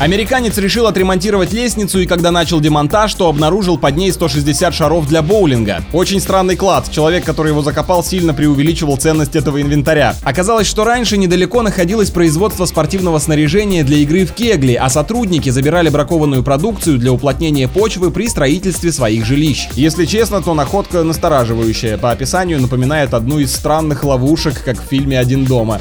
[0.00, 5.22] Американец решил отремонтировать лестницу и когда начал демонтаж, то обнаружил под ней 160 шаров для
[5.22, 5.82] боулинга.
[5.92, 6.90] Очень странный клад.
[6.90, 10.14] Человек, который его закопал, сильно преувеличивал ценность этого инвентаря.
[10.22, 15.88] Оказалось, что раньше недалеко находилось производство спортивного снаряжения для игры в кегли, а сотрудники забирали
[15.88, 19.68] бракованную продукцию для уплотнения почвы при строительстве своих жилищ.
[19.74, 21.98] Если честно, то находка настораживающая.
[21.98, 25.80] По описанию напоминает одну из странных ловушек, как в фильме «Один дома».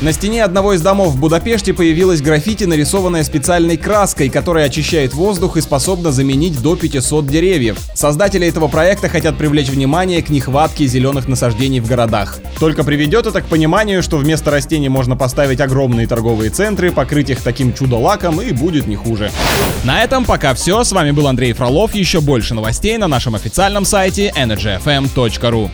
[0.00, 5.56] На стене одного из домов в Будапеште появилась граффити, нарисованная специальной краской, которая очищает воздух
[5.56, 7.78] и способна заменить до 500 деревьев.
[7.94, 12.40] Создатели этого проекта хотят привлечь внимание к нехватке зеленых насаждений в городах.
[12.58, 17.40] Только приведет это к пониманию, что вместо растений можно поставить огромные торговые центры, покрыть их
[17.40, 19.30] таким чудо-лаком и будет не хуже.
[19.84, 20.82] На этом пока все.
[20.82, 21.94] С вами был Андрей Фролов.
[21.94, 25.70] Еще больше новостей на нашем официальном сайте energyfm.ru.